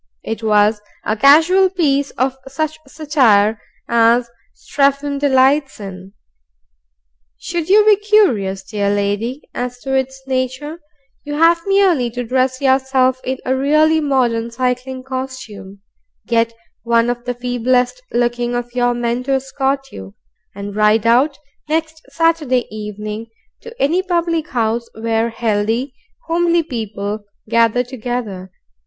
It 0.23 0.41
was 0.41 0.81
a 1.05 1.15
casual 1.15 1.69
piece 1.69 2.09
of 2.17 2.35
such 2.47 2.79
satire 2.87 3.61
as 3.87 4.27
Strephon 4.55 5.19
delights 5.19 5.79
in. 5.79 6.13
Should 7.37 7.69
you 7.69 7.85
be 7.85 7.97
curious, 7.97 8.63
dear 8.63 8.89
lady, 8.89 9.43
as 9.53 9.77
to 9.81 9.93
its 9.93 10.19
nature, 10.25 10.79
you 11.23 11.35
have 11.35 11.61
merely 11.67 12.09
to 12.09 12.23
dress 12.23 12.59
yourself 12.61 13.21
in 13.23 13.37
a 13.45 13.55
really 13.55 14.01
modern 14.01 14.49
cycling 14.49 15.03
costume, 15.03 15.81
get 16.25 16.51
one 16.81 17.07
of 17.07 17.25
the 17.25 17.35
feeblest 17.35 18.01
looking 18.11 18.55
of 18.55 18.73
your 18.73 18.95
men 18.95 19.21
to 19.25 19.33
escort 19.33 19.91
you, 19.91 20.15
and 20.55 20.75
ride 20.75 21.05
out, 21.05 21.37
next 21.69 22.01
Saturday 22.09 22.65
evening, 22.71 23.27
to 23.61 23.79
any 23.79 24.01
public 24.01 24.47
house 24.47 24.87
where 24.95 25.29
healthy, 25.29 25.93
homely 26.25 26.63
people 26.63 27.23
gather 27.47 27.83
together. 27.83 28.51